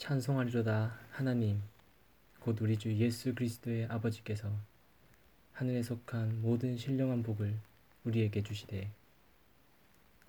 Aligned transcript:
찬송하리로다 0.00 0.98
하나님. 1.10 1.60
곧 2.38 2.58
우리 2.62 2.78
주 2.78 2.90
예수 2.90 3.34
그리스도의 3.34 3.84
아버지께서 3.84 4.50
하늘에 5.52 5.82
속한 5.82 6.40
모든 6.40 6.78
신령한 6.78 7.22
복을 7.22 7.54
우리에게 8.04 8.42
주시되 8.42 8.90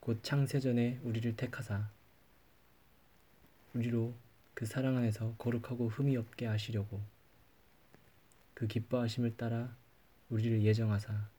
곧 0.01 0.21
창세전에 0.23 0.99
우리를 1.03 1.37
택하사 1.37 1.89
우리로 3.73 4.13
그 4.53 4.65
사랑 4.65 4.97
안에서 4.97 5.35
거룩하고 5.37 5.87
흠이 5.87 6.17
없게 6.17 6.47
하시려고 6.47 6.99
그 8.53 8.67
기뻐하심을 8.67 9.37
따라 9.37 9.73
우리를 10.29 10.63
예정하사 10.63 11.29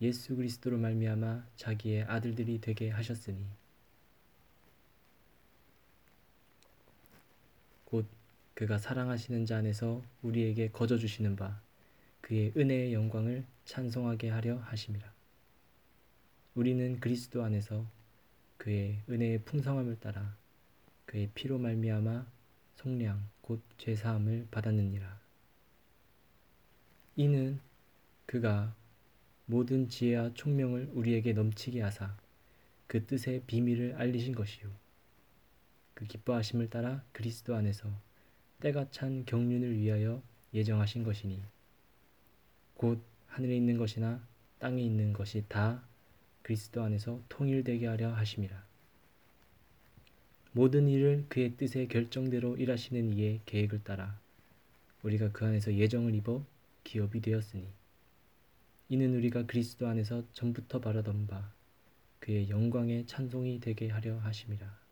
예수 0.00 0.34
그리스도로 0.34 0.76
말미암아 0.78 1.46
자기의 1.54 2.02
아들들이 2.02 2.60
되게 2.60 2.90
하셨으니 2.90 3.46
곧 7.94 8.08
그가 8.54 8.78
사랑하시는 8.78 9.46
자 9.46 9.56
안에서 9.58 10.02
우리에게 10.22 10.70
거저 10.70 10.96
주시는 10.96 11.34
바 11.34 11.60
그의 12.20 12.52
은혜의 12.56 12.94
영광을 12.94 13.44
찬송하게 13.64 14.30
하려 14.30 14.58
하심이라. 14.58 15.12
우리는 16.54 17.00
그리스도 17.00 17.42
안에서 17.42 17.84
그의 18.56 19.02
은혜의 19.10 19.42
풍성함을 19.44 19.98
따라 19.98 20.36
그의 21.04 21.30
피로 21.34 21.58
말미암아 21.58 22.26
속량 22.76 23.28
곧 23.40 23.60
죄사함을 23.78 24.46
받았느니라. 24.50 25.20
이는 27.16 27.60
그가 28.26 28.74
모든 29.46 29.88
지혜와 29.88 30.34
총명을 30.34 30.90
우리에게 30.94 31.32
넘치게 31.32 31.82
하사 31.82 32.16
그 32.86 33.04
뜻의 33.04 33.42
비밀을 33.46 33.96
알리신 33.96 34.34
것이요 34.34 34.70
그 35.94 36.06
기뻐하심을 36.06 36.70
따라 36.70 37.04
그리스도 37.12 37.54
안에서 37.54 37.90
때가 38.64 38.90
찬 38.90 39.26
경륜을 39.26 39.76
위하여 39.76 40.22
예정하신 40.54 41.04
것이니 41.04 41.38
곧 42.72 42.98
하늘에 43.26 43.54
있는 43.54 43.76
것이나 43.76 44.26
땅에 44.58 44.80
있는 44.82 45.12
것이 45.12 45.44
다 45.48 45.82
그리스도 46.40 46.82
안에서 46.82 47.20
통일되게 47.28 47.86
하려 47.86 48.14
하심이라. 48.14 48.64
모든 50.52 50.88
일을 50.88 51.26
그의 51.28 51.58
뜻의 51.58 51.88
결정대로 51.88 52.56
일하시는 52.56 53.12
이의 53.12 53.42
계획을 53.44 53.84
따라 53.84 54.18
우리가 55.02 55.30
그 55.32 55.44
안에서 55.44 55.74
예정을 55.74 56.14
입어 56.14 56.42
기업이 56.84 57.20
되었으니 57.20 57.68
이는 58.88 59.14
우리가 59.14 59.44
그리스도 59.44 59.88
안에서 59.88 60.22
전부터 60.32 60.80
바라던 60.80 61.26
바 61.26 61.52
그의 62.18 62.48
영광의 62.48 63.06
찬송이 63.08 63.60
되게 63.60 63.90
하려 63.90 64.16
하심이라. 64.20 64.83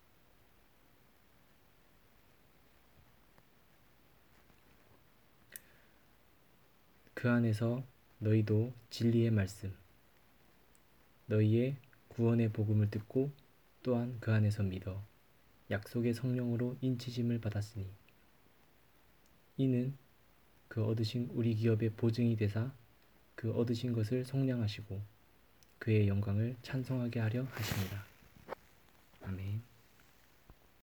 그 7.23 7.31
안에서 7.31 7.85
너희도 8.19 8.73
진리의 8.91 9.31
말씀, 9.31 9.73
너희의 11.27 11.77
구원의 12.09 12.49
복음을 12.49 12.91
듣고 12.91 13.31
또한 13.85 14.17
그 14.19 14.33
안에서 14.33 14.65
믿어 14.65 15.01
약속의 15.71 16.15
성령으로 16.15 16.77
인치심을 16.81 17.41
받았으니 17.41 17.87
이는 19.57 19.97
그 20.67 20.85
얻으신 20.85 21.31
우리 21.33 21.55
기업의 21.55 21.91
보증이 21.91 22.35
되사 22.35 22.75
그 23.37 23.53
얻으신 23.53 23.93
것을 23.93 24.25
속량하시고 24.25 25.01
그의 25.79 26.09
영광을 26.09 26.57
찬송하게 26.63 27.21
하려 27.21 27.45
하십니다. 27.45 28.05